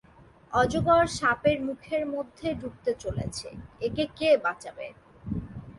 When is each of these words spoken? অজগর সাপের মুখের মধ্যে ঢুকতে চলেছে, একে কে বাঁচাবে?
অজগর 0.53 1.03
সাপের 1.19 1.57
মুখের 1.67 2.03
মধ্যে 2.05 2.47
ঢুকতে 2.61 2.91
চলেছে, 3.03 3.47
একে 3.81 4.05
কে 4.17 4.29
বাঁচাবে? 4.45 4.87